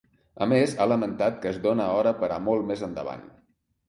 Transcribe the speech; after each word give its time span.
A 0.43 0.45
més 0.51 0.71
ha 0.77 0.85
lamentat 0.91 1.37
que 1.43 1.49
es 1.55 1.59
dóna 1.65 1.89
hora 1.97 2.13
per 2.23 2.31
a 2.39 2.39
molt 2.47 2.65
més 2.73 2.81
endavant. 2.89 3.23